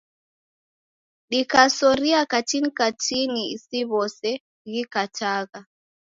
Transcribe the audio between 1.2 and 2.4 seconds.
Dikasoria